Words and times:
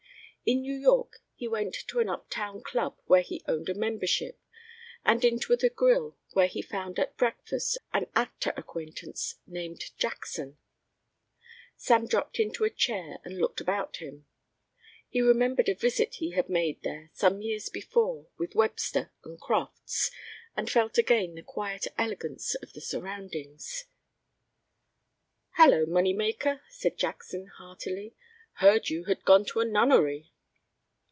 In 0.43 0.61
New 0.61 0.75
York 0.75 1.21
he 1.35 1.47
went 1.47 1.73
to 1.87 1.99
an 1.99 2.09
uptown 2.09 2.61
club 2.61 2.97
where 3.05 3.21
he 3.21 3.43
owned 3.47 3.69
a 3.69 3.73
membership 3.75 4.41
and 5.05 5.23
into 5.23 5.55
the 5.55 5.69
grill 5.69 6.17
where 6.33 6.47
he 6.47 6.63
found 6.63 6.99
at 6.99 7.15
breakfast 7.15 7.77
an 7.93 8.07
actor 8.15 8.51
acquaintance 8.57 9.35
named 9.45 9.91
Jackson. 9.97 10.57
Sam 11.77 12.05
dropped 12.05 12.37
into 12.39 12.65
a 12.65 12.69
chair 12.71 13.19
and 13.23 13.37
looked 13.37 13.61
about 13.61 13.97
him. 13.97 14.25
He 15.07 15.21
remembered 15.21 15.69
a 15.69 15.75
visit 15.75 16.15
he 16.15 16.31
had 16.31 16.49
made 16.49 16.81
there 16.81 17.11
some 17.13 17.41
years 17.43 17.69
before 17.69 18.27
with 18.37 18.55
Webster 18.55 19.11
and 19.23 19.39
Crofts 19.39 20.09
and 20.57 20.69
felt 20.69 20.97
again 20.97 21.35
the 21.35 21.43
quiet 21.43 21.85
elegance 21.99 22.55
of 22.55 22.73
the 22.73 22.81
surroundings. 22.81 23.85
"Hello, 25.51 25.85
Moneymaker," 25.85 26.61
said 26.67 26.97
Jackson, 26.97 27.45
heartily. 27.45 28.15
"Heard 28.55 28.89
you 28.89 29.05
had 29.05 29.23
gone 29.23 29.45
to 29.45 29.61
a 29.61 29.65
nunnery." 29.65 30.29